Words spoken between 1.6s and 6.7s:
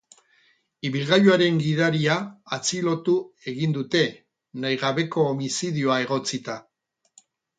gidaria atxilotu egin dute, nahigabeko homizidioa egotzita.